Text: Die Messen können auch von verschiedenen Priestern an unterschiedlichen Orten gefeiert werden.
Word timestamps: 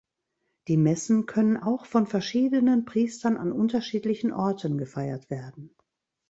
Die 0.67 0.77
Messen 0.77 1.27
können 1.27 1.57
auch 1.57 1.85
von 1.85 2.07
verschiedenen 2.07 2.85
Priestern 2.85 3.37
an 3.37 3.51
unterschiedlichen 3.51 4.33
Orten 4.33 4.79
gefeiert 4.79 5.29
werden. 5.29 5.75